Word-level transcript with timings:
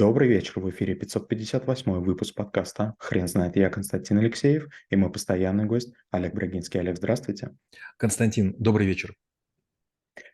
Добрый 0.00 0.28
вечер, 0.28 0.54
в 0.56 0.70
эфире 0.70 0.94
558 0.94 1.92
выпуск 2.00 2.34
подкаста 2.34 2.94
«Хрен 2.98 3.28
знает». 3.28 3.54
Я 3.56 3.68
Константин 3.68 4.16
Алексеев 4.16 4.66
и 4.88 4.96
мой 4.96 5.12
постоянный 5.12 5.66
гость 5.66 5.92
Олег 6.10 6.32
Брагинский. 6.32 6.80
Олег, 6.80 6.96
здравствуйте. 6.96 7.50
Константин, 7.98 8.56
добрый 8.58 8.86
вечер. 8.86 9.14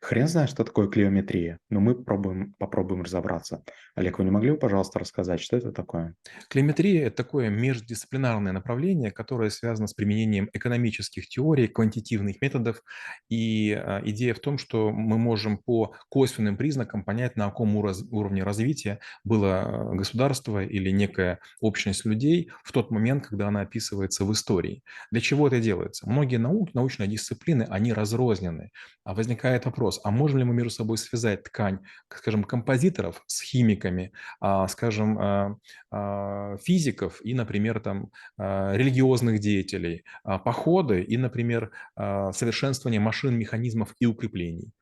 Хрен 0.06 0.28
знает, 0.28 0.50
что 0.50 0.62
такое 0.62 0.86
клеометрия, 0.86 1.58
но 1.68 1.80
мы 1.80 1.96
пробуем, 1.96 2.54
попробуем 2.58 3.02
разобраться. 3.02 3.64
Олег, 3.96 4.20
вы 4.20 4.24
не 4.24 4.30
могли 4.30 4.52
бы, 4.52 4.56
пожалуйста, 4.56 5.00
рассказать, 5.00 5.40
что 5.40 5.56
это 5.56 5.72
такое? 5.72 6.14
Клеометрия– 6.48 7.08
это 7.08 7.16
такое 7.24 7.48
междисциплинарное 7.50 8.52
направление, 8.52 9.10
которое 9.10 9.50
связано 9.50 9.88
с 9.88 9.94
применением 9.94 10.48
экономических 10.52 11.26
теорий, 11.26 11.66
квантитивных 11.66 12.40
методов. 12.40 12.84
И 13.28 13.72
а, 13.72 14.00
идея 14.04 14.34
в 14.34 14.38
том, 14.38 14.58
что 14.58 14.92
мы 14.92 15.18
можем 15.18 15.58
по 15.58 15.96
косвенным 16.08 16.56
признакам 16.56 17.02
понять, 17.02 17.34
на 17.34 17.46
каком 17.46 17.74
уровне 17.74 18.44
развития 18.44 19.00
было 19.24 19.62
а, 19.62 19.92
государство 19.92 20.62
или 20.62 20.90
некая 20.90 21.40
общность 21.58 22.04
людей 22.04 22.52
в 22.62 22.70
тот 22.70 22.92
момент, 22.92 23.26
когда 23.26 23.48
она 23.48 23.62
описывается 23.62 24.24
в 24.24 24.32
истории. 24.32 24.84
Для 25.10 25.20
чего 25.20 25.48
это 25.48 25.58
делается? 25.58 26.08
Многие 26.08 26.36
наук, 26.36 26.74
научные 26.74 27.08
дисциплины, 27.08 27.66
они 27.68 27.92
разрознены. 27.92 28.70
А 29.02 29.12
возникает 29.14 29.64
вопрос, 29.64 29.95
а 30.04 30.10
можем 30.10 30.38
ли 30.38 30.44
мы 30.44 30.54
между 30.54 30.70
собой 30.70 30.98
связать 30.98 31.44
ткань, 31.44 31.80
скажем, 32.08 32.44
композиторов 32.44 33.22
с 33.26 33.42
химиками, 33.42 34.12
а, 34.40 34.66
скажем, 34.68 35.18
а, 35.18 35.56
а, 35.90 36.56
физиков 36.58 37.20
и, 37.24 37.34
например, 37.34 37.80
там, 37.80 38.10
религиозных 38.38 39.40
деятелей, 39.40 40.04
походы 40.22 41.02
и, 41.02 41.16
например, 41.16 41.70
совершенствование 41.96 43.00
машин, 43.00 43.34
механизмов 43.34 43.94
и 43.98 44.06
укреплений? 44.06 44.72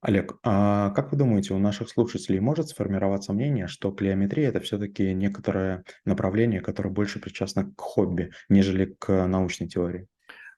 Олег, 0.00 0.38
а 0.44 0.90
как 0.90 1.10
вы 1.10 1.18
думаете, 1.18 1.54
у 1.54 1.58
наших 1.58 1.88
слушателей 1.88 2.38
может 2.38 2.68
сформироваться 2.68 3.32
мнение, 3.32 3.66
что 3.66 3.90
клеометрия– 3.90 4.50
это 4.50 4.60
все-таки 4.60 5.12
некоторое 5.14 5.84
направление, 6.04 6.60
которое 6.60 6.90
больше 6.90 7.18
причастно 7.18 7.72
к 7.72 7.80
хобби, 7.80 8.30
нежели 8.48 8.94
к 8.98 9.26
научной 9.26 9.68
теории? 9.68 10.06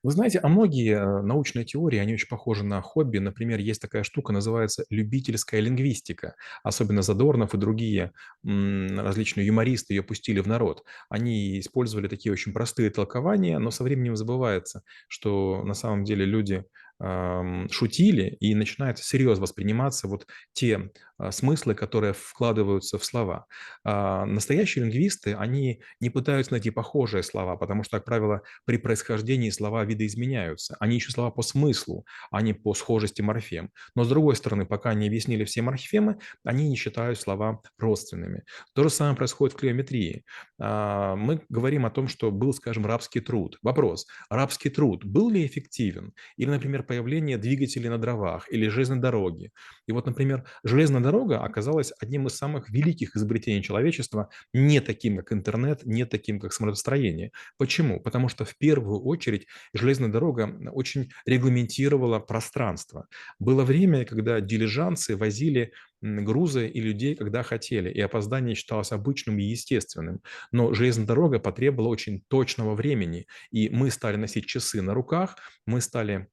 Вы 0.05 0.13
знаете, 0.13 0.39
а 0.39 0.49
многие 0.49 0.95
э, 0.95 1.23
научные 1.23 1.65
теории, 1.65 1.99
они 1.99 2.15
очень 2.15 2.29
похожи 2.29 2.65
на 2.65 2.81
хобби. 2.83 3.19
Например, 3.19 3.59
есть 3.59 3.83
такая 3.83 4.05
штука, 4.05 4.33
называется 4.33 4.85
любительская 4.91 5.61
лингвистика. 5.61 6.37
Особенно 6.63 7.03
Задорнов 7.03 7.55
и 7.55 7.59
другие 7.59 8.13
различные 8.45 9.47
юмористы 9.47 9.95
ее 9.95 10.03
пустили 10.03 10.41
в 10.41 10.47
народ. 10.47 10.85
Они 11.09 11.59
использовали 11.59 12.09
такие 12.09 12.33
очень 12.33 12.53
простые 12.53 12.91
толкования, 12.91 13.59
но 13.59 13.71
со 13.71 13.83
временем 13.85 14.17
забывается, 14.17 14.83
что 15.09 15.63
на 15.65 15.75
самом 15.75 16.05
деле 16.05 16.25
люди 16.25 16.65
шутили, 17.01 18.37
и 18.41 18.55
начинает 18.55 18.99
всерьез 18.99 19.39
восприниматься 19.39 20.09
вот 20.09 20.27
те 20.53 20.91
а, 21.19 21.33
смыслы, 21.33 21.75
которые 21.75 22.13
вкладываются 22.13 22.99
в 22.99 23.05
слова. 23.05 23.47
А, 23.85 24.25
настоящие 24.25 24.85
лингвисты, 24.85 25.35
они 25.35 25.83
не 26.01 26.11
пытаются 26.11 26.53
найти 26.53 26.71
похожие 26.71 27.23
слова, 27.23 27.57
потому 27.57 27.83
что, 27.83 27.99
как 27.99 28.07
правило, 28.07 28.43
при 28.65 28.79
происхождении 28.79 29.51
слова 29.51 29.85
видоизменяются. 29.85 30.77
Они 30.79 30.97
ищут 30.97 31.15
слова 31.15 31.31
по 31.31 31.43
смыслу, 31.43 32.07
а 32.31 32.41
не 32.41 32.53
по 32.53 32.75
схожести 32.75 33.21
морфем. 33.21 33.71
Но, 33.95 34.05
с 34.05 34.09
другой 34.09 34.37
стороны, 34.37 34.65
пока 34.65 34.95
не 34.95 35.09
объяснили 35.09 35.45
все 35.45 35.63
морфемы, 35.63 36.19
они 36.45 36.69
не 36.69 36.77
считают 36.77 37.19
слова 37.19 37.61
родственными. 37.79 38.45
То 38.75 38.85
же 38.85 38.91
самое 38.91 39.17
происходит 39.17 39.57
в 39.57 39.61
клеометрии. 39.61 40.25
А, 40.61 41.17
мы 41.17 41.43
говорим 41.49 41.85
о 41.85 41.91
том, 41.91 42.07
что 42.07 42.31
был, 42.31 42.53
скажем, 42.53 42.87
рабский 42.87 43.21
труд. 43.21 43.59
Вопрос, 43.63 44.07
рабский 44.31 44.71
труд 44.71 45.05
был 45.05 45.31
ли 45.31 45.45
эффективен? 45.45 46.13
Или, 46.37 46.51
например, 46.51 46.85
появление 46.89 47.39
двигателей 47.39 47.89
на 47.89 47.99
дровах 47.99 48.51
или 48.51 48.67
железной 48.69 48.99
дороги. 48.99 49.53
И 49.87 49.93
вот, 49.93 50.07
например, 50.07 50.45
железная 50.65 51.01
дорога 51.01 51.45
оказалась 51.45 51.93
одним 52.01 52.27
из 52.27 52.37
самых 52.37 52.71
великих 52.71 53.15
изобретений 53.15 53.63
человечества, 53.63 54.31
не 54.53 54.81
таким, 54.81 55.19
как 55.19 55.33
интернет, 55.33 55.85
не 55.85 56.05
таким, 56.05 56.41
как 56.41 56.53
самолетостроение. 56.53 57.31
Почему? 57.59 58.01
Потому 58.01 58.29
что 58.29 58.45
в 58.45 58.57
первую 58.59 59.01
очередь 59.03 59.47
железная 59.73 60.11
дорога 60.11 60.53
очень 60.73 61.11
регламентировала 61.27 62.19
пространство. 62.19 63.07
Было 63.39 63.63
время, 63.63 64.05
когда 64.05 64.41
дилижанцы 64.41 65.17
возили 65.17 65.73
грузы 66.01 66.69
и 66.69 66.81
людей, 66.81 67.17
когда 67.17 67.43
хотели, 67.43 67.91
и 67.91 68.01
опоздание 68.01 68.55
считалось 68.55 68.93
обычным 68.93 69.39
и 69.39 69.45
естественным. 69.45 70.21
Но 70.53 70.73
железная 70.73 71.07
дорога 71.07 71.39
потребовала 71.39 71.89
очень 71.89 72.23
точного 72.29 72.75
времени, 72.75 73.27
и 73.51 73.69
мы 73.69 73.91
стали 73.91 74.17
носить 74.17 74.47
часы 74.47 74.81
на 74.83 74.95
руках, 74.95 75.37
мы 75.67 75.81
стали 75.81 76.29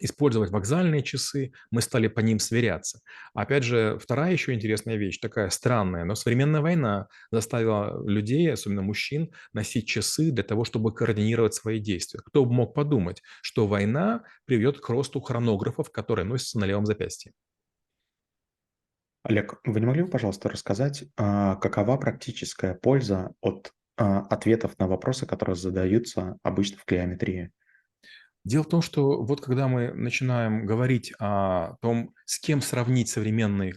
использовать 0.00 0.50
вокзальные 0.50 1.02
часы, 1.02 1.52
мы 1.70 1.82
стали 1.82 2.08
по 2.08 2.20
ним 2.20 2.38
сверяться. 2.38 3.00
Опять 3.34 3.64
же, 3.64 3.98
вторая 4.00 4.32
еще 4.32 4.52
интересная 4.54 4.96
вещь, 4.96 5.18
такая 5.18 5.50
странная, 5.50 6.04
но 6.04 6.14
современная 6.14 6.60
война 6.60 7.08
заставила 7.30 8.02
людей, 8.06 8.52
особенно 8.52 8.82
мужчин, 8.82 9.30
носить 9.52 9.88
часы 9.88 10.30
для 10.30 10.44
того, 10.44 10.64
чтобы 10.64 10.94
координировать 10.94 11.54
свои 11.54 11.78
действия. 11.78 12.20
Кто 12.24 12.44
бы 12.44 12.52
мог 12.52 12.74
подумать, 12.74 13.22
что 13.42 13.66
война 13.66 14.24
приведет 14.44 14.80
к 14.80 14.88
росту 14.88 15.20
хронографов, 15.20 15.90
которые 15.90 16.24
носятся 16.24 16.58
на 16.58 16.64
левом 16.64 16.86
запястье. 16.86 17.32
Олег, 19.22 19.60
вы 19.64 19.80
не 19.80 19.86
могли 19.86 20.02
бы, 20.02 20.10
пожалуйста, 20.10 20.48
рассказать, 20.48 21.04
а, 21.16 21.56
какова 21.56 21.96
практическая 21.96 22.74
польза 22.74 23.34
от 23.40 23.72
а, 23.96 24.20
ответов 24.20 24.78
на 24.78 24.86
вопросы, 24.86 25.26
которые 25.26 25.56
задаются 25.56 26.38
обычно 26.42 26.78
в 26.78 26.84
клеометрии? 26.84 27.52
Дело 28.48 28.64
в 28.64 28.68
том, 28.68 28.80
что 28.80 29.22
вот 29.22 29.42
когда 29.42 29.68
мы 29.68 29.92
начинаем 29.92 30.64
говорить 30.64 31.12
о 31.18 31.74
том, 31.82 32.14
с 32.28 32.38
кем 32.38 32.60
сравнить 32.60 33.08
современный 33.08 33.72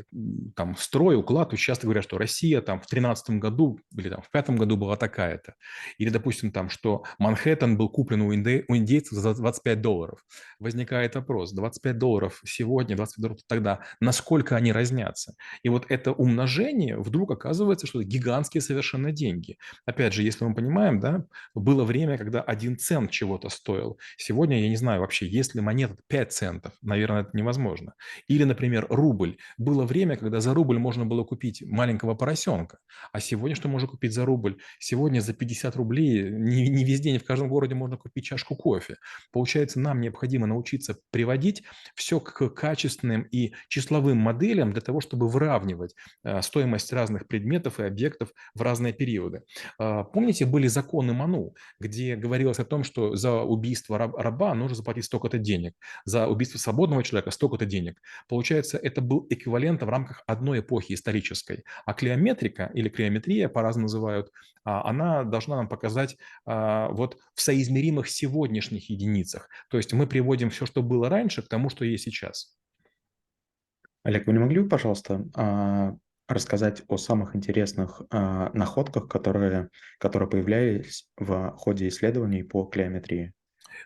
там 0.57 0.75
строй, 0.75 1.15
уклад, 1.15 1.51
то 1.51 1.57
часто 1.57 1.87
говорят, 1.87 2.03
что 2.03 2.17
Россия 2.17 2.59
там 2.59 2.81
в 2.81 2.85
13 2.85 3.39
году 3.39 3.79
или 3.97 4.09
там 4.09 4.21
в 4.21 4.29
пятом 4.29 4.57
году 4.57 4.75
была 4.75 4.97
такая-то. 4.97 5.55
Или, 5.97 6.09
допустим, 6.09 6.51
там, 6.51 6.69
что 6.69 7.05
Манхэттен 7.17 7.77
был 7.77 7.87
куплен 7.87 8.21
у, 8.21 8.35
инди... 8.35 8.65
у 8.67 8.75
индейцев 8.75 9.17
за 9.17 9.33
25 9.33 9.79
долларов. 9.79 10.25
Возникает 10.59 11.15
вопрос, 11.15 11.53
25 11.53 11.97
долларов 11.97 12.41
сегодня, 12.43 12.97
25 12.97 13.21
долларов 13.21 13.41
тогда, 13.47 13.79
насколько 14.01 14.57
они 14.57 14.73
разнятся? 14.73 15.35
И 15.63 15.69
вот 15.69 15.85
это 15.87 16.11
умножение 16.11 16.97
вдруг 16.97 17.31
оказывается, 17.31 17.87
что 17.87 18.01
это 18.01 18.09
гигантские 18.09 18.59
совершенно 18.59 19.13
деньги. 19.13 19.57
Опять 19.85 20.13
же, 20.13 20.23
если 20.23 20.43
мы 20.43 20.53
понимаем, 20.53 20.99
да, 20.99 21.23
было 21.55 21.85
время, 21.85 22.17
когда 22.17 22.41
один 22.41 22.77
цент 22.77 23.11
чего-то 23.11 23.47
стоил. 23.47 23.97
Сегодня 24.17 24.61
я 24.61 24.67
не 24.67 24.75
знаю 24.75 24.99
вообще, 24.99 25.25
есть 25.25 25.55
ли 25.55 25.61
монета 25.61 25.95
5 26.07 26.33
центов. 26.33 26.73
Наверное, 26.81 27.21
это 27.21 27.29
невозможно. 27.31 27.93
Или, 28.27 28.40
например, 28.45 28.87
рубль. 28.89 29.37
Было 29.57 29.85
время, 29.85 30.17
когда 30.17 30.39
за 30.39 30.53
рубль 30.53 30.77
можно 30.77 31.05
было 31.05 31.23
купить 31.23 31.61
маленького 31.61 32.15
поросенка. 32.15 32.79
А 33.11 33.19
сегодня 33.19 33.55
что 33.55 33.67
можно 33.67 33.87
купить 33.87 34.13
за 34.13 34.25
рубль? 34.25 34.57
Сегодня 34.79 35.21
за 35.21 35.33
50 35.33 35.75
рублей 35.75 36.29
не, 36.29 36.69
не 36.69 36.83
везде, 36.83 37.11
не 37.11 37.19
в 37.19 37.25
каждом 37.25 37.49
городе 37.49 37.75
можно 37.75 37.97
купить 37.97 38.25
чашку 38.25 38.55
кофе. 38.55 38.95
Получается, 39.31 39.79
нам 39.79 40.01
необходимо 40.01 40.47
научиться 40.47 40.97
приводить 41.11 41.63
все 41.95 42.19
к 42.19 42.49
качественным 42.49 43.23
и 43.23 43.53
числовым 43.67 44.17
моделям 44.17 44.71
для 44.71 44.81
того, 44.81 45.01
чтобы 45.01 45.27
выравнивать 45.27 45.95
э, 46.23 46.41
стоимость 46.41 46.93
разных 46.93 47.27
предметов 47.27 47.79
и 47.79 47.83
объектов 47.83 48.33
в 48.53 48.61
разные 48.61 48.93
периоды. 48.93 49.43
Э, 49.79 50.03
помните, 50.13 50.45
были 50.45 50.67
законы 50.67 51.13
Ману, 51.13 51.53
где 51.79 52.15
говорилось 52.15 52.59
о 52.59 52.65
том, 52.65 52.83
что 52.83 53.15
за 53.15 53.41
убийство 53.41 53.97
раба 53.97 54.53
нужно 54.53 54.75
заплатить 54.75 55.05
столько-то 55.05 55.37
денег, 55.37 55.73
за 56.05 56.27
убийство 56.27 56.57
свободного 56.57 57.03
человека 57.03 57.31
столько-то 57.31 57.65
денег. 57.65 58.01
Получается, 58.31 58.77
это 58.77 59.01
был 59.01 59.27
эквивалент 59.29 59.83
в 59.83 59.89
рамках 59.89 60.23
одной 60.25 60.61
эпохи 60.61 60.93
исторической. 60.93 61.65
А 61.85 61.93
клеометрика 61.93 62.71
или 62.73 62.87
клеометрия, 62.87 63.49
по-разному 63.49 63.87
называют, 63.87 64.31
а, 64.63 64.89
она 64.89 65.25
должна 65.25 65.57
нам 65.57 65.67
показать 65.67 66.15
а, 66.45 66.87
вот 66.91 67.17
в 67.35 67.41
соизмеримых 67.41 68.07
сегодняшних 68.07 68.89
единицах. 68.89 69.49
То 69.69 69.75
есть 69.75 69.91
мы 69.91 70.07
приводим 70.07 70.49
все, 70.49 70.65
что 70.65 70.81
было 70.81 71.09
раньше, 71.09 71.41
к 71.41 71.49
тому, 71.49 71.69
что 71.69 71.83
есть 71.83 72.05
сейчас. 72.05 72.55
Олег, 74.03 74.25
вы 74.27 74.31
не 74.31 74.39
могли 74.39 74.61
бы, 74.61 74.69
пожалуйста, 74.69 75.25
а, 75.35 75.97
рассказать 76.29 76.83
о 76.87 76.95
самых 76.95 77.35
интересных 77.35 78.01
находках, 78.11 79.09
которые, 79.09 79.67
которые 79.97 80.29
появлялись 80.29 81.05
в 81.17 81.51
ходе 81.57 81.89
исследований 81.89 82.43
по 82.43 82.63
клеометрии? 82.63 83.33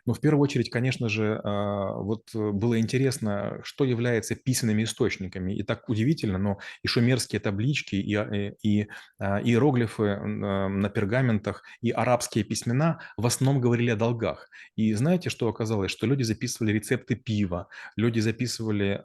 Но 0.06 0.14
в 0.14 0.20
первую 0.20 0.42
очередь, 0.42 0.70
конечно 0.70 1.10
же, 1.10 1.40
а, 1.44 1.94
вот 1.94 2.30
э, 2.34 2.52
было 2.52 2.80
интересно, 2.80 3.60
что 3.64 3.86
является 3.86 4.36
писанными 4.36 4.84
источниками. 4.84 5.54
И 5.54 5.64
так 5.64 5.90
удивительно, 5.90 6.38
но 6.38 6.58
и 6.84 6.88
шумерские 6.88 7.40
таблички, 7.40 7.96
и, 7.96 8.16
а, 8.16 8.24
и, 8.24 8.54
и 8.64 8.88
а, 9.20 9.42
иероглифы 9.42 10.18
на 10.18 10.90
пергаментах, 10.90 11.64
и 11.82 11.92
арабские 11.92 12.44
письмена 12.44 13.00
в 13.18 13.26
основном 13.26 13.62
говорили 13.62 13.92
о 13.92 13.96
долгах. 13.96 14.50
И 14.76 14.94
знаете, 14.94 15.30
что 15.30 15.48
оказалось? 15.48 15.92
Что 15.92 16.08
люди 16.08 16.24
записывали 16.24 16.74
рецепты 16.74 17.16
пива, 17.16 17.68
люди 17.96 18.20
записывали 18.20 19.04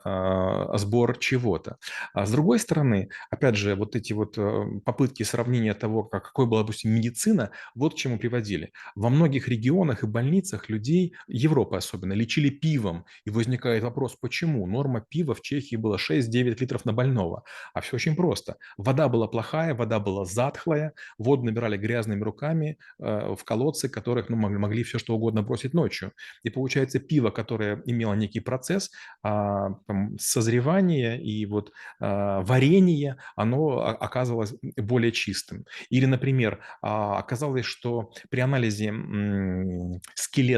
сбор 0.78 1.18
чего-то. 1.18 1.78
А 2.14 2.26
с 2.26 2.30
другой 2.30 2.58
стороны, 2.58 3.10
опять 3.30 3.56
же, 3.56 3.74
вот 3.74 3.96
эти 3.96 4.12
вот 4.12 4.38
э, 4.38 4.80
попытки 4.84 5.22
сравнения 5.22 5.74
того, 5.74 6.04
как, 6.04 6.24
какой 6.24 6.46
была, 6.46 6.60
допустим, 6.60 6.90
медицина, 6.90 7.50
вот 7.74 7.94
к 7.94 7.96
чему 7.96 8.18
приводили. 8.18 8.72
Во 8.94 9.08
многих 9.08 9.48
регионах 9.48 10.02
и 10.02 10.06
больницах 10.06 10.69
людей, 10.70 11.14
Европы 11.26 11.76
особенно, 11.76 12.12
лечили 12.12 12.50
пивом. 12.50 13.04
И 13.24 13.30
возникает 13.30 13.82
вопрос, 13.82 14.16
почему? 14.20 14.66
Норма 14.66 15.00
пива 15.00 15.34
в 15.34 15.42
Чехии 15.42 15.76
была 15.76 15.96
6-9 15.96 16.56
литров 16.60 16.84
на 16.84 16.92
больного. 16.92 17.44
А 17.74 17.80
все 17.80 17.96
очень 17.96 18.16
просто. 18.16 18.56
Вода 18.76 19.08
была 19.08 19.28
плохая, 19.28 19.74
вода 19.74 20.00
была 20.00 20.24
затхлая, 20.24 20.94
воду 21.18 21.44
набирали 21.44 21.76
грязными 21.76 22.22
руками 22.22 22.78
э, 22.98 23.34
в 23.34 23.44
колодцы, 23.44 23.88
которых 23.88 24.28
ну, 24.28 24.36
могли, 24.36 24.58
могли 24.58 24.82
все 24.82 24.98
что 24.98 25.14
угодно 25.14 25.42
бросить 25.42 25.74
ночью. 25.74 26.12
И 26.42 26.50
получается 26.50 26.98
пиво, 27.00 27.30
которое 27.30 27.82
имело 27.86 28.14
некий 28.14 28.40
процесс 28.40 28.90
а, 29.22 29.70
там, 29.86 30.18
созревания 30.18 31.16
и 31.16 31.46
вот 31.46 31.72
а, 32.00 32.40
варенья, 32.42 33.16
оно 33.36 33.80
оказывалось 33.80 34.54
более 34.76 35.12
чистым. 35.12 35.64
Или, 35.90 36.06
например, 36.06 36.60
а, 36.82 37.18
оказалось, 37.18 37.64
что 37.64 38.12
при 38.30 38.40
анализе 38.40 38.92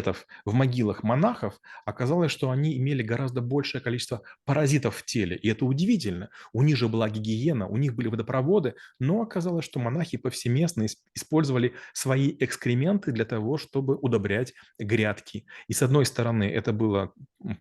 скелетов 0.03 0.27
в 0.45 0.53
могилах 0.53 1.03
монахов 1.03 1.61
оказалось, 1.85 2.33
что 2.33 2.51
они 2.51 2.77
имели 2.77 3.03
гораздо 3.03 3.41
большее 3.41 3.81
количество 3.81 4.23
паразитов 4.45 4.97
в 4.97 5.05
теле. 5.05 5.37
И 5.37 5.49
это 5.49 5.65
удивительно. 5.65 6.31
У 6.53 6.63
них 6.63 6.77
же 6.77 6.89
была 6.89 7.09
гигиена, 7.09 7.67
у 7.67 7.77
них 7.77 7.95
были 7.95 8.09
водопроводы, 8.09 8.75
но 8.99 9.23
оказалось, 9.23 9.65
что 9.65 9.81
монахи 9.81 10.19
повсеместно 10.19 10.87
использовали 11.15 11.75
свои 11.93 12.35
экскременты 12.41 13.13
для 13.13 13.25
того, 13.25 13.59
чтобы 13.59 13.97
удобрять 13.97 14.55
грядки. 14.79 15.47
И 15.69 15.73
с 15.73 15.83
одной 15.83 16.05
стороны, 16.07 16.45
это 16.45 16.73
было 16.73 17.13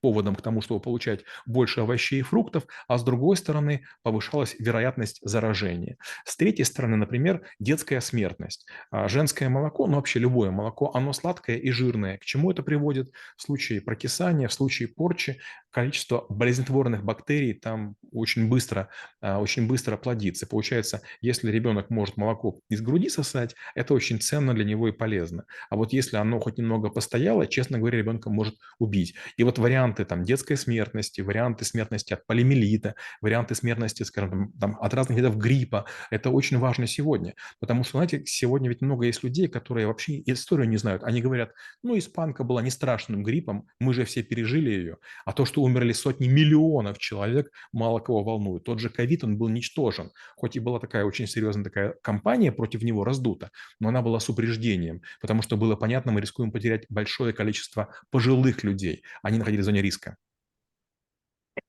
поводом 0.01 0.35
к 0.35 0.41
тому, 0.41 0.61
чтобы 0.61 0.79
получать 0.79 1.23
больше 1.45 1.81
овощей 1.81 2.19
и 2.19 2.23
фруктов, 2.23 2.63
а 2.87 2.97
с 2.97 3.03
другой 3.03 3.37
стороны, 3.37 3.85
повышалась 4.03 4.55
вероятность 4.59 5.19
заражения. 5.21 5.97
С 6.25 6.37
третьей 6.37 6.65
стороны, 6.65 6.97
например, 6.97 7.41
детская 7.59 8.01
смертность. 8.01 8.67
А, 8.91 9.07
женское 9.07 9.49
молоко, 9.49 9.87
ну 9.87 9.95
вообще 9.95 10.19
любое 10.19 10.51
молоко, 10.51 10.91
оно 10.93 11.13
сладкое 11.13 11.57
и 11.57 11.71
жирное. 11.71 12.17
К 12.17 12.25
чему 12.31 12.51
это 12.51 12.63
приводит? 12.63 13.11
В 13.35 13.41
случае 13.41 13.81
прокисания, 13.81 14.47
в 14.47 14.53
случае 14.53 14.87
порчи 14.87 15.39
количество 15.69 16.25
болезнетворных 16.29 17.03
бактерий 17.03 17.53
там 17.53 17.95
очень 18.11 18.47
быстро, 18.49 18.89
а, 19.21 19.39
очень 19.39 19.67
быстро 19.67 19.97
плодится. 19.97 20.45
Получается, 20.47 21.01
если 21.21 21.51
ребенок 21.51 21.89
может 21.89 22.17
молоко 22.17 22.59
из 22.69 22.81
груди 22.81 23.09
сосать, 23.09 23.55
это 23.75 23.93
очень 23.93 24.19
ценно 24.19 24.53
для 24.53 24.65
него 24.65 24.87
и 24.87 24.91
полезно. 24.91 25.45
А 25.69 25.75
вот 25.75 25.93
если 25.93 26.17
оно 26.17 26.39
хоть 26.39 26.57
немного 26.57 26.89
постояло, 26.89 27.47
честно 27.47 27.79
говоря, 27.79 27.97
ребенка 27.97 28.29
может 28.29 28.55
убить. 28.79 29.15
И 29.37 29.43
вот 29.43 29.57
варианты 29.57 30.05
там 30.05 30.23
детской 30.23 30.55
смертности, 30.55 31.21
варианты 31.21 31.65
смертности 31.65 32.13
от 32.13 32.25
полимелита, 32.25 32.95
варианты 33.21 33.55
смертности, 33.55 34.03
скажем, 34.03 34.51
там, 34.59 34.77
от 34.79 34.93
разных 34.93 35.17
видов 35.17 35.37
гриппа, 35.37 35.85
это 36.11 36.29
очень 36.29 36.57
важно 36.59 36.87
сегодня. 36.87 37.33
Потому 37.59 37.83
что, 37.83 37.97
знаете, 37.97 38.23
сегодня 38.25 38.69
ведь 38.69 38.81
много 38.81 39.05
есть 39.05 39.23
людей, 39.23 39.47
которые 39.47 39.87
вообще 39.87 40.21
историю 40.25 40.67
не 40.67 40.77
знают. 40.77 41.03
Они 41.03 41.21
говорят, 41.21 41.53
ну, 41.83 41.97
испанка 42.21 42.43
была 42.43 42.61
не 42.61 42.69
страшным 42.69 43.23
гриппом, 43.23 43.67
мы 43.79 43.93
же 43.93 44.05
все 44.05 44.21
пережили 44.21 44.69
ее. 44.69 44.97
А 45.25 45.33
то, 45.33 45.45
что 45.45 45.63
умерли 45.63 45.93
сотни 45.93 46.27
миллионов 46.27 46.99
человек, 46.99 47.51
мало 47.71 47.99
кого 47.99 48.23
волнует. 48.23 48.63
Тот 48.63 48.79
же 48.79 48.89
ковид, 48.89 49.23
он 49.23 49.37
был 49.37 49.49
ничтожен. 49.49 50.11
Хоть 50.35 50.55
и 50.55 50.59
была 50.59 50.79
такая 50.79 51.05
очень 51.05 51.27
серьезная 51.27 51.63
такая 51.63 51.95
кампания 52.03 52.51
против 52.51 52.83
него 52.83 53.03
раздута, 53.03 53.49
но 53.79 53.89
она 53.89 54.01
была 54.01 54.19
с 54.19 54.29
упреждением, 54.29 55.01
потому 55.19 55.41
что 55.41 55.57
было 55.57 55.75
понятно, 55.75 56.11
мы 56.11 56.21
рискуем 56.21 56.51
потерять 56.51 56.85
большое 56.89 57.33
количество 57.33 57.89
пожилых 58.11 58.63
людей. 58.63 59.03
Они 59.23 59.39
находились 59.39 59.63
в 59.63 59.65
зоне 59.65 59.81
риска. 59.81 60.17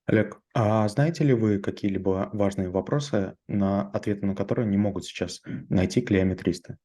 Олег, 0.06 0.40
а 0.52 0.88
знаете 0.88 1.24
ли 1.24 1.32
вы 1.32 1.58
какие-либо 1.58 2.28
важные 2.32 2.68
вопросы, 2.70 3.36
на 3.48 3.88
ответы 3.90 4.26
на 4.26 4.34
которые 4.34 4.66
не 4.66 4.76
могут 4.76 5.04
сейчас 5.04 5.40
найти 5.68 6.00
клеометристы? 6.00 6.78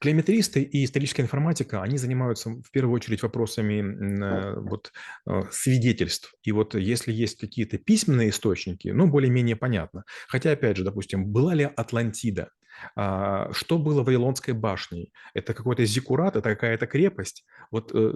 Клеометристы 0.00 0.62
и 0.62 0.84
историческая 0.84 1.22
информатика, 1.22 1.82
они 1.82 1.98
занимаются 1.98 2.50
в 2.50 2.70
первую 2.70 2.94
очередь 2.94 3.22
вопросами 3.22 3.80
э, 3.80 4.60
вот, 4.60 4.92
э, 5.26 5.42
свидетельств. 5.50 6.34
И 6.42 6.52
вот 6.52 6.74
если 6.74 7.12
есть 7.12 7.38
какие-то 7.38 7.78
письменные 7.78 8.30
источники, 8.30 8.88
ну, 8.88 9.06
более-менее 9.06 9.56
понятно. 9.56 10.04
Хотя, 10.26 10.52
опять 10.52 10.76
же, 10.76 10.84
допустим, 10.84 11.26
была 11.26 11.54
ли 11.54 11.64
Атлантида? 11.64 12.50
А, 12.96 13.52
что 13.52 13.78
было 13.78 14.02
Вавилонской 14.02 14.54
башней? 14.54 15.12
Это 15.34 15.54
какой-то 15.54 15.84
зиккурат, 15.84 16.36
это 16.36 16.50
какая-то 16.50 16.86
крепость? 16.86 17.44
Вот 17.70 17.90
э, 17.94 18.12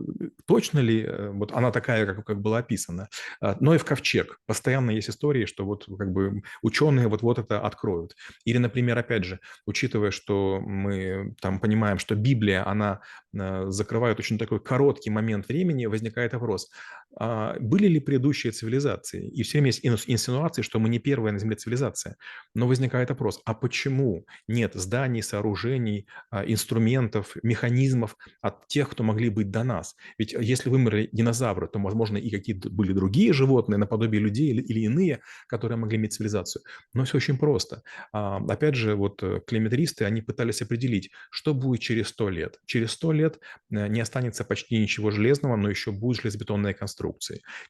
точно 0.47 0.81
ли 0.81 1.03
э, 1.03 1.31
вот 1.31 1.53
она 1.53 1.71
такая, 1.71 2.07
как, 2.07 2.25
как 2.25 2.41
была 2.41 2.59
описана? 2.59 3.09
А, 3.41 3.57
но 3.61 3.75
и 3.75 3.79
в 3.79 3.85
ковчег. 3.85 4.41
Постоянно 4.47 4.91
есть 4.91 5.11
истории, 5.11 5.45
что 5.45 5.65
вот 5.65 5.87
как 5.99 6.13
бы 6.13 6.43
ученые 6.63 7.09
вот-вот 7.09 7.39
это 7.39 7.61
откроют. 7.61 8.15
Или, 8.45 8.59
например, 8.59 8.99
опять 8.99 9.25
же, 9.25 9.41
учитывая, 9.67 10.11
что 10.11 10.61
мы 10.61 11.35
там 11.41 11.61
понимаем, 11.61 11.99
что 11.99 12.15
Библия, 12.15 12.67
она 12.67 13.01
э, 13.35 13.67
закрывает 13.69 14.19
очень 14.19 14.39
такой 14.39 14.61
короткий 14.61 15.11
момент 15.11 15.49
времени, 15.49 15.87
возникает 15.87 16.33
вопрос, 16.33 16.71
были 17.19 17.89
ли 17.89 18.01
предыдущие 18.01 18.53
цивилизации? 18.53 19.29
И 19.29 19.43
все 19.43 19.59
время 19.59 19.69
есть 19.69 19.85
инсинуации, 19.85 20.63
что 20.63 20.79
мы 20.79 20.89
не 20.89 20.99
первая 20.99 21.33
на 21.33 21.39
Земле 21.39 21.57
цивилизация. 21.57 22.17
Но 22.55 22.67
возникает 22.67 23.11
вопрос, 23.11 23.41
а 23.45 23.55
почему 23.55 24.27
нет 24.49 24.75
зданий, 24.75 25.23
сооружений, 25.23 26.07
а, 26.31 26.45
инструментов, 26.45 27.37
механизмов 27.43 28.17
от 28.41 28.67
тех, 28.69 28.91
кто 28.91 29.03
могли 29.03 29.29
быть 29.29 29.51
до 29.51 29.65
нас? 29.65 29.95
Ведь 30.19 30.33
если 30.33 30.71
вымерли 30.71 31.09
динозавры, 31.13 31.69
то, 31.69 31.79
возможно, 31.79 32.17
и 32.17 32.31
какие-то 32.31 32.71
были 32.71 32.93
другие 32.93 33.33
животные, 33.33 33.79
наподобие 33.79 34.21
людей 34.21 34.53
или, 34.53 34.81
иные, 34.81 35.21
которые 35.47 35.79
могли 35.79 35.97
иметь 35.97 36.15
цивилизацию. 36.15 36.63
Но 36.95 37.05
все 37.05 37.19
очень 37.19 37.39
просто. 37.39 37.83
А, 38.13 38.39
опять 38.39 38.75
же, 38.75 38.95
вот 38.95 39.23
э, 39.23 39.41
климетристы, 39.47 40.05
они 40.05 40.23
пытались 40.23 40.63
определить, 40.63 41.11
что 41.31 41.55
будет 41.55 41.81
через 41.81 42.09
100 42.09 42.29
лет. 42.31 42.61
Через 42.67 42.93
100 42.93 43.13
лет 43.13 43.41
э, 43.71 43.89
не 43.89 44.01
останется 44.01 44.45
почти 44.45 44.79
ничего 44.79 45.11
железного, 45.11 45.57
но 45.57 45.69
еще 45.69 45.93
будет 45.93 46.21
железобетонная 46.21 46.75
конструкция. 46.75 47.02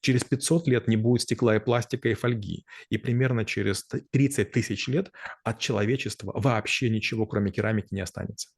Через 0.00 0.25
500 0.25 0.69
лет 0.69 0.88
не 0.88 0.96
будет 0.96 1.23
стекла 1.23 1.56
и 1.56 1.61
пластика 1.61 2.08
и 2.08 2.14
фольги. 2.14 2.67
И 2.90 2.99
примерно 2.99 3.44
через 3.44 3.84
30 3.84 4.50
тысяч 4.50 4.88
лет 4.88 5.11
от 5.44 5.58
человечества 5.58 6.32
вообще 6.34 6.82
вообще 6.82 6.90
ничего, 6.90 7.26
кроме 7.26 7.50
керамики, 7.50 7.94
не 7.94 8.00
останется. 8.00 8.49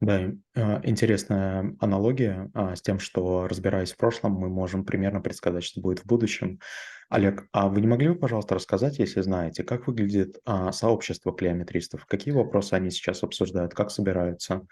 Да, 0.00 0.30
а, 0.54 0.80
интересная 0.84 1.76
аналогия 1.80 2.50
а, 2.54 2.76
с 2.76 2.82
тем, 2.82 2.98
что, 2.98 3.48
разбираясь 3.48 3.92
в 3.92 3.96
прошлом, 3.96 4.32
мы 4.32 4.48
можем 4.48 4.84
примерно 4.84 5.20
предсказать, 5.20 5.64
что 5.64 5.80
будет 5.80 6.00
в 6.00 6.06
будущем. 6.06 6.60
Олег, 7.08 7.46
а 7.52 7.68
вы 7.68 7.80
не 7.80 7.86
могли 7.86 8.08
бы, 8.08 8.14
пожалуйста, 8.14 8.54
рассказать, 8.54 8.98
если 8.98 9.20
знаете, 9.22 9.64
как 9.64 9.86
выглядит 9.86 10.38
а, 10.44 10.72
сообщество 10.72 11.32
клеометристов? 11.32 12.06
Какие 12.06 12.32
вопросы 12.32 12.74
они 12.74 12.90
сейчас 12.90 13.22
обсуждают, 13.22 13.74
как 13.74 13.90
собираются? 13.90 14.66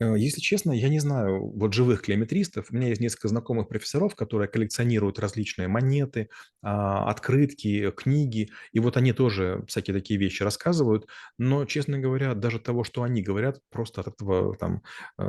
Э, 0.00 0.14
если 0.16 0.40
честно, 0.40 0.72
я 0.72 0.88
не 0.88 1.00
знаю 1.00 1.50
вот 1.54 1.72
живых 1.72 2.02
клеометристов. 2.02 2.66
У 2.70 2.76
меня 2.76 2.88
есть 2.88 3.00
несколько 3.00 3.28
знакомых 3.28 3.68
профессоров, 3.68 4.14
которые 4.14 4.48
коллекционируют 4.48 5.18
различные 5.18 5.68
монеты, 5.68 6.28
а, 6.62 7.08
открытки, 7.08 7.90
книги, 7.92 8.50
и 8.72 8.80
вот 8.80 8.96
они 8.96 9.12
тоже 9.12 9.64
всякие 9.68 9.94
такие 9.94 10.18
вещи 10.18 10.42
рассказывают. 10.42 11.06
Но, 11.38 11.64
честно 11.64 11.98
говоря, 11.98 12.34
даже 12.34 12.58
того, 12.58 12.84
что 12.84 13.02
они 13.02 13.22
говорят, 13.22 13.60
просто 13.70 14.00
от 14.00 14.08
этого 14.08 14.56
там 14.56 14.82
э, 15.18 15.24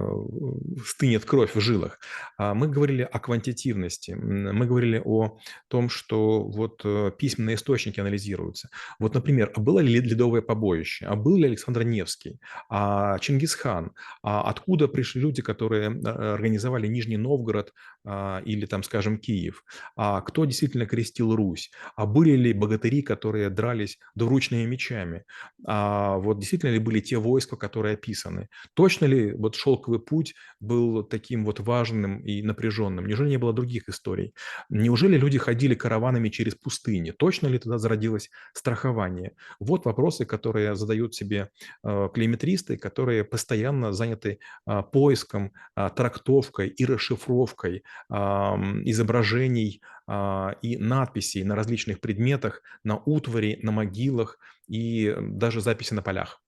стынет 0.86 1.26
кровь 1.26 1.56
в 1.56 1.60
жилах. 1.60 2.00
А 2.38 2.54
мы 2.54 2.68
говорили 2.68 3.04
о 3.04 3.20
квантитивности, 3.20 4.12
мы 4.12 4.66
говорили 4.66 5.02
о 5.04 5.38
том, 5.68 5.90
что 5.90 6.44
вот 6.44 6.82
э, 6.84 7.12
письменные 7.18 7.56
источники 7.56 8.00
анализируются. 8.00 8.70
Вот, 9.00 9.14
например, 9.14 9.52
а 9.56 9.60
было 9.60 9.80
ли 9.80 10.00
ледовое 10.00 10.42
побоище, 10.42 11.06
а 11.06 11.16
был 11.16 11.38
ли 11.38 11.46
Александр 11.46 11.84
Невский, 11.84 12.40
а 12.70 13.20
Чингисхан, 13.20 13.92
а 14.22 14.42
откуда 14.58 14.88
пришли 14.88 15.22
люди, 15.22 15.42
которые 15.42 15.92
э, 15.92 16.10
организовали 16.10 16.88
Нижний 16.88 17.18
Новгород 17.18 17.74
а, 18.06 18.42
или 18.46 18.66
там, 18.66 18.84
скажем, 18.84 19.18
Киев, 19.18 19.64
а 19.96 20.22
кто 20.22 20.46
действительно 20.46 20.86
крестил 20.86 21.36
Русь, 21.36 21.72
а 21.96 22.06
были 22.06 22.36
ли 22.36 22.54
богатыри, 22.54 23.02
которые 23.02 23.50
дрались 23.50 24.00
двуручными 24.16 24.66
мечами, 24.66 25.24
а 25.66 26.18
вот 26.18 26.40
действительно 26.40 26.72
ли 26.72 26.80
были 26.80 27.00
те 27.00 27.18
войска, 27.18 27.56
которые 27.56 27.94
описаны, 27.94 28.50
точно 28.74 29.06
ли 29.06 29.34
вот 29.34 29.56
шелковый 29.56 30.00
путь 30.00 30.34
был 30.60 31.04
таким 31.04 31.46
вот 31.46 31.60
важным 31.60 32.20
и 32.20 32.42
напряженным, 32.42 33.08
неужели 33.08 33.30
не 33.30 33.38
было 33.38 33.54
других 33.54 33.90
историй, 33.90 34.34
неужели 34.70 35.18
люди 35.18 35.38
ходили 35.38 35.76
караванами 35.76 36.30
через 36.30 36.56
пустыни, 36.56 37.12
точно 37.12 37.48
ли 37.48 37.60
тогда 37.60 37.78
зародилось 37.78 38.30
страхование? 38.54 39.32
Вот 39.60 39.86
вопросы, 39.86 40.26
которые 40.26 40.76
задают 40.76 41.16
себе 41.16 41.50
э, 41.84 42.10
клейметристы, 42.14 42.78
которые 42.78 43.24
постоянно 43.24 43.94
заняты 43.94 44.38
а, 44.38 44.38
поиском, 44.92 45.54
а, 45.75 45.89
трактовкой 45.89 46.68
и 46.70 46.86
расшифровкой 46.86 47.84
изображений 48.10 49.82
а, 50.08 50.56
и 50.62 50.77
надписей 50.77 51.44
на 51.44 51.56
различных 51.56 52.00
предметах, 52.00 52.62
на 52.84 52.98
утвари, 52.98 53.60
на 53.62 53.72
могилах 53.72 54.39
и 54.68 55.16
даже 55.20 55.62
записи 55.62 55.94
на 55.94 56.01
полях. 56.01 56.42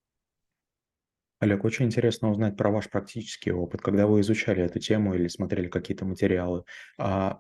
Олег, 1.39 1.63
очень 1.63 1.86
интересно 1.86 2.29
узнать 2.29 2.58
про 2.58 2.70
ваш 2.70 2.89
практический 2.89 3.51
опыт, 3.51 3.82
когда 3.82 4.08
вы 4.08 4.20
изучали 4.22 4.62
эту 4.62 4.79
тему 4.79 5.15
или 5.15 5.29
смотрели 5.29 5.70
какие-то 5.70 6.06
материалы. 6.06 6.65
А 6.98 7.39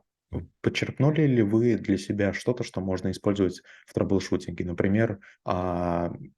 Подчерпнули 0.61 1.23
ли 1.23 1.41
вы 1.41 1.75
для 1.77 1.97
себя 1.97 2.33
что-то, 2.33 2.63
что 2.63 2.81
можно 2.81 3.09
использовать 3.09 3.61
в 3.87 3.93
трэблшутинге, 3.93 4.63
например, 4.63 5.19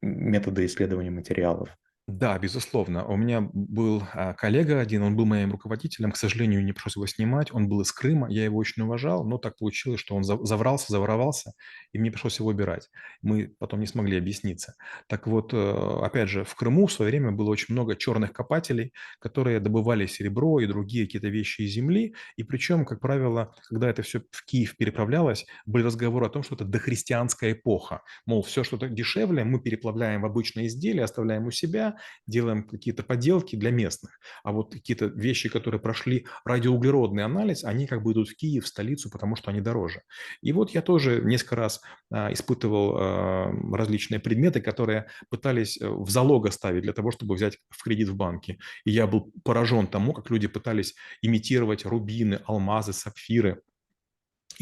методы 0.01 0.65
исследования 0.65 1.11
материалов? 1.11 1.77
Да, 2.13 2.37
безусловно. 2.39 3.05
У 3.05 3.15
меня 3.15 3.41
был 3.53 4.01
а, 4.13 4.33
коллега 4.33 4.79
один, 4.79 5.03
он 5.03 5.15
был 5.15 5.25
моим 5.27 5.51
руководителем. 5.51 6.11
К 6.11 6.17
сожалению, 6.17 6.63
не 6.65 6.73
пришлось 6.73 6.95
его 6.95 7.05
снимать. 7.05 7.53
Он 7.53 7.69
был 7.69 7.81
из 7.81 7.91
Крыма, 7.91 8.27
я 8.29 8.43
его 8.43 8.57
очень 8.57 8.81
уважал, 8.81 9.23
но 9.23 9.37
так 9.37 9.57
получилось, 9.59 9.99
что 9.99 10.15
он 10.15 10.23
за- 10.23 10.43
заврался, 10.43 10.91
заворовался, 10.91 11.53
и 11.93 11.99
мне 11.99 12.09
пришлось 12.11 12.39
его 12.39 12.49
убирать. 12.49 12.89
Мы 13.21 13.53
потом 13.59 13.81
не 13.81 13.85
смогли 13.85 14.17
объясниться. 14.17 14.73
Так 15.07 15.27
вот, 15.27 15.53
э, 15.53 15.99
опять 16.03 16.27
же, 16.27 16.43
в 16.43 16.55
Крыму 16.55 16.87
в 16.87 16.91
свое 16.91 17.11
время 17.11 17.31
было 17.31 17.49
очень 17.51 17.73
много 17.73 17.95
черных 17.95 18.33
копателей, 18.33 18.93
которые 19.19 19.59
добывали 19.59 20.07
серебро 20.07 20.59
и 20.59 20.65
другие 20.65 21.05
какие-то 21.05 21.27
вещи 21.29 21.61
из 21.61 21.71
земли. 21.71 22.15
И 22.35 22.43
причем, 22.43 22.83
как 22.83 22.99
правило, 22.99 23.53
когда 23.69 23.89
это 23.89 24.01
все 24.01 24.21
в 24.31 24.43
Киев 24.45 24.75
переправлялось, 24.75 25.45
были 25.67 25.83
разговоры 25.83 26.25
о 26.25 26.29
том, 26.29 26.41
что 26.41 26.55
это 26.55 26.65
дохристианская 26.65 27.51
эпоха. 27.53 28.01
Мол, 28.25 28.41
все, 28.41 28.63
что 28.63 28.77
дешевле, 28.77 29.43
мы 29.43 29.59
переплавляем 29.61 30.21
в 30.23 30.25
обычные 30.25 30.65
изделия, 30.67 31.03
оставляем 31.03 31.45
у 31.45 31.51
себя, 31.51 31.95
делаем 32.27 32.67
какие-то 32.67 33.03
поделки 33.03 33.55
для 33.55 33.71
местных. 33.71 34.19
А 34.43 34.51
вот 34.51 34.73
какие-то 34.73 35.05
вещи, 35.05 35.49
которые 35.49 35.79
прошли 35.79 36.25
радиоуглеродный 36.45 37.23
анализ, 37.23 37.63
они 37.63 37.87
как 37.87 38.03
бы 38.03 38.13
идут 38.13 38.29
в 38.29 38.35
Киев, 38.35 38.65
в 38.65 38.67
столицу, 38.67 39.09
потому 39.09 39.35
что 39.35 39.51
они 39.51 39.61
дороже. 39.61 40.01
И 40.41 40.53
вот 40.53 40.71
я 40.71 40.81
тоже 40.81 41.21
несколько 41.23 41.55
раз 41.55 41.81
а, 42.11 42.31
испытывал 42.31 42.95
а, 42.97 43.51
различные 43.73 44.19
предметы, 44.19 44.61
которые 44.61 45.07
пытались 45.29 45.79
э, 45.79 45.87
в 45.87 46.09
залог 46.09 46.47
оставить 46.47 46.83
для 46.83 46.93
того, 46.93 47.11
чтобы 47.11 47.35
взять 47.35 47.57
в 47.69 47.83
кредит 47.83 48.09
в 48.09 48.15
банке. 48.15 48.57
И 48.85 48.91
я 48.91 49.07
был 49.07 49.31
поражен 49.43 49.87
тому, 49.87 50.13
как 50.13 50.29
люди 50.29 50.47
пытались 50.47 50.95
имитировать 51.21 51.85
рубины, 51.85 52.41
алмазы, 52.45 52.93
сапфиры 52.93 53.61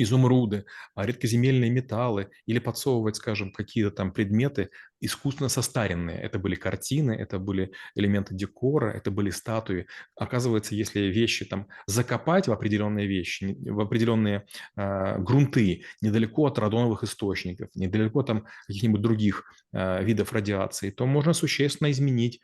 изумруды, 0.01 0.65
а, 0.95 1.05
редкоземельные 1.05 1.69
металлы 1.69 2.29
или 2.45 2.59
подсовывать, 2.59 3.15
скажем, 3.15 3.51
какие-то 3.51 3.91
там 3.91 4.11
предметы 4.11 4.69
искусственно 5.01 5.49
состаренные. 5.49 6.19
Это 6.19 6.39
были 6.39 6.55
картины, 6.55 7.11
это 7.11 7.39
были 7.39 7.71
элементы 7.95 8.35
декора, 8.35 8.91
это 8.91 9.11
были 9.11 9.29
статуи. 9.29 9.87
Оказывается, 10.15 10.75
если 10.75 11.01
вещи 11.01 11.45
там 11.45 11.67
закопать 11.87 12.47
в 12.47 12.51
определенные 12.51 13.07
вещи, 13.07 13.57
в 13.69 13.79
определенные 13.79 14.45
э, 14.75 15.19
грунты, 15.19 15.83
недалеко 16.01 16.45
от 16.47 16.59
радоновых 16.59 17.03
источников, 17.03 17.69
недалеко 17.75 18.23
там 18.23 18.45
каких-нибудь 18.67 19.01
других 19.01 19.43
э, 19.73 20.03
видов 20.03 20.33
радиации, 20.33 20.91
то 20.91 21.05
можно 21.05 21.33
существенно 21.33 21.91
изменить 21.91 22.41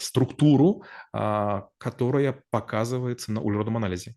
структуру, 0.00 0.82
которая 1.12 2.42
показывается 2.50 3.30
на 3.30 3.40
углеродном 3.40 3.76
анализе. 3.76 4.16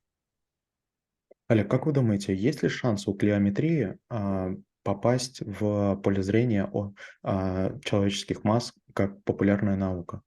Олег, 1.54 1.70
как 1.70 1.86
вы 1.86 1.92
думаете, 1.92 2.36
есть 2.36 2.64
ли 2.64 2.70
шанс 2.70 3.08
у 3.08 3.14
клеометрии 3.14 4.00
а, 4.10 4.56
попасть 4.82 5.42
в 5.42 5.96
поле 6.04 6.24
зрения 6.24 6.66
о, 6.66 6.94
а, 7.22 7.78
человеческих 7.86 8.44
масс 8.44 8.74
как 8.96 9.24
популярная 9.24 9.76
наука? 9.76 10.24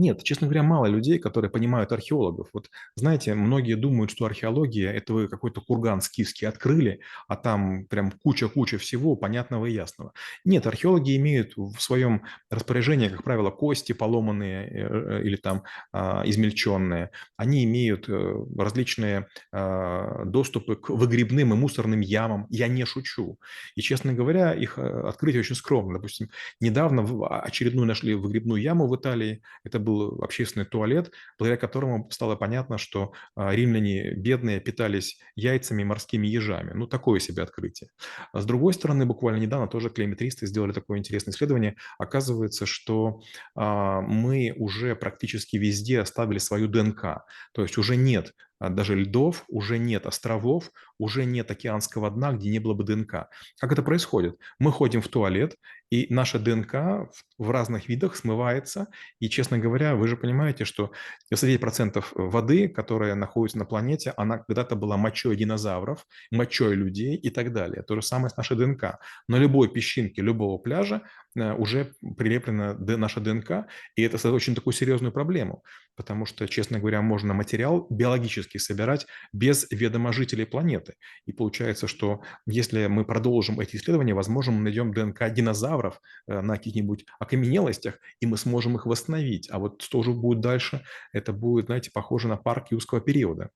Нет, 0.00 0.22
честно 0.24 0.46
говоря, 0.46 0.62
мало 0.62 0.86
людей, 0.86 1.18
которые 1.18 1.50
понимают 1.50 1.92
археологов. 1.92 2.48
Вот 2.54 2.70
знаете, 2.96 3.34
многие 3.34 3.74
думают, 3.74 4.10
что 4.10 4.24
археология– 4.24 4.90
это 4.90 5.12
вы 5.12 5.28
какой-то 5.28 5.60
курган 5.60 6.00
скифский 6.00 6.48
открыли, 6.48 7.00
а 7.28 7.36
там 7.36 7.84
прям 7.84 8.10
куча-куча 8.10 8.78
всего 8.78 9.14
понятного 9.14 9.66
и 9.66 9.74
ясного. 9.74 10.14
Нет, 10.42 10.66
археологи 10.66 11.14
имеют 11.18 11.52
в 11.54 11.78
своем 11.80 12.22
распоряжении, 12.48 13.08
как 13.08 13.22
правило, 13.24 13.50
кости 13.50 13.92
поломанные 13.92 14.68
э, 14.68 15.18
э, 15.18 15.22
или 15.22 15.36
там 15.36 15.64
а, 15.92 16.22
измельченные. 16.24 17.10
Они 17.36 17.64
имеют 17.64 18.08
э, 18.08 18.44
различные 18.56 19.26
а, 19.52 20.24
доступы 20.24 20.76
к 20.76 20.88
выгребным 20.88 21.52
и 21.52 21.56
мусорным 21.56 22.00
ямам. 22.00 22.46
Я 22.48 22.68
не 22.68 22.86
шучу. 22.86 23.38
И, 23.74 23.82
честно 23.82 24.14
говоря, 24.14 24.54
их 24.54 24.78
открытие 24.78 25.40
очень 25.40 25.56
скромно. 25.56 25.98
Допустим, 25.98 26.30
недавно 26.58 27.02
очередную 27.42 27.86
нашли 27.86 28.14
выгребную 28.14 28.62
яму 28.62 28.88
в 28.88 28.96
Италии. 28.96 29.42
Это 29.62 29.78
был 29.78 29.89
общественный 30.22 30.66
туалет, 30.66 31.12
благодаря 31.38 31.60
которому 31.60 32.10
стало 32.10 32.36
понятно, 32.36 32.78
что 32.78 33.12
а, 33.34 33.54
римляне 33.54 34.14
бедные 34.14 34.60
питались 34.60 35.18
яйцами 35.36 35.82
и 35.82 35.84
морскими 35.84 36.26
ежами. 36.26 36.72
Ну, 36.74 36.86
такое 36.86 37.20
себе 37.20 37.42
открытие. 37.42 37.90
А 38.32 38.40
с 38.40 38.46
другой 38.46 38.72
стороны, 38.74 39.06
буквально 39.06 39.38
недавно 39.38 39.68
тоже 39.68 39.90
клейметристы 39.90 40.46
сделали 40.46 40.72
такое 40.72 40.98
интересное 40.98 41.32
исследование. 41.32 41.76
Оказывается, 41.98 42.66
что 42.66 43.20
а, 43.54 44.00
мы 44.00 44.54
уже 44.56 44.94
практически 44.96 45.56
везде 45.56 46.00
оставили 46.00 46.38
свою 46.38 46.68
ДНК. 46.68 47.24
То 47.52 47.62
есть 47.62 47.78
уже 47.78 47.96
нет 47.96 48.32
даже 48.68 48.94
льдов, 48.94 49.44
уже 49.48 49.78
нет 49.78 50.06
островов, 50.06 50.70
уже 50.98 51.24
нет 51.24 51.50
океанского 51.50 52.10
дна, 52.10 52.32
где 52.32 52.50
не 52.50 52.58
было 52.58 52.74
бы 52.74 52.84
ДНК. 52.84 53.28
Как 53.58 53.72
это 53.72 53.82
происходит? 53.82 54.38
Мы 54.58 54.70
ходим 54.70 55.00
в 55.00 55.08
туалет, 55.08 55.56
и 55.90 56.06
наша 56.08 56.38
ДНК 56.38 57.10
в 57.36 57.50
разных 57.50 57.88
видах 57.88 58.16
смывается. 58.16 58.86
И, 59.18 59.28
честно 59.28 59.58
говоря, 59.58 59.96
вы 59.96 60.06
же 60.06 60.16
понимаете, 60.16 60.64
что 60.64 60.92
99% 61.32 62.04
воды, 62.14 62.68
которая 62.68 63.14
находится 63.16 63.58
на 63.58 63.64
планете, 63.64 64.14
она 64.16 64.38
когда-то 64.38 64.76
была 64.76 64.96
мочой 64.96 65.36
динозавров, 65.36 66.06
мочой 66.30 66.74
людей 66.76 67.16
и 67.16 67.30
так 67.30 67.52
далее. 67.52 67.82
То 67.82 67.96
же 67.96 68.02
самое 68.02 68.30
с 68.30 68.36
нашей 68.36 68.56
ДНК. 68.56 68.98
На 69.28 69.36
любой 69.36 69.68
песчинке 69.68 70.22
любого 70.22 70.58
пляжа 70.58 71.02
уже 71.36 71.94
прилеплена 72.16 72.74
наша 72.74 73.20
ДНК, 73.20 73.66
и 73.96 74.02
это 74.02 74.18
создает 74.18 74.36
очень 74.36 74.54
такую 74.54 74.74
серьезную 74.74 75.12
проблему, 75.12 75.62
потому 75.96 76.26
что, 76.26 76.48
честно 76.48 76.78
говоря, 76.78 77.02
можно 77.02 77.34
материал 77.34 77.86
биологически 77.90 78.58
собирать 78.58 79.06
без 79.32 79.66
ведома 79.70 80.12
жителей 80.12 80.44
планеты. 80.44 80.94
И 81.26 81.32
получается, 81.32 81.86
что 81.86 82.22
если 82.46 82.86
мы 82.86 83.04
продолжим 83.04 83.60
эти 83.60 83.76
исследования, 83.76 84.14
возможно, 84.14 84.52
мы 84.52 84.62
найдем 84.62 84.92
ДНК 84.92 85.30
динозавров 85.30 86.00
э, 86.26 86.40
на 86.40 86.56
каких-нибудь 86.56 87.04
окаменелостях, 87.18 87.98
и 88.20 88.26
мы 88.26 88.36
сможем 88.36 88.76
их 88.76 88.86
восстановить. 88.86 89.48
А 89.50 89.58
вот 89.58 89.82
что 89.82 90.02
же 90.02 90.12
будет 90.12 90.40
дальше, 90.40 90.84
это 91.12 91.32
будет, 91.32 91.66
знаете, 91.66 91.90
похоже 91.92 92.28
на 92.28 92.36
парк 92.36 92.70
юрского 92.70 93.00
периода. 93.00 93.50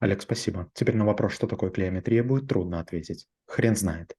Олег, 0.00 0.20
спасибо. 0.22 0.70
Теперь 0.74 0.96
на 0.96 1.06
вопрос, 1.06 1.32
что 1.32 1.46
такое 1.46 1.70
клеометрия, 1.70 2.22
будет 2.22 2.48
трудно 2.48 2.80
ответить. 2.80 3.26
Хрен 3.46 3.74
знает. 3.74 4.14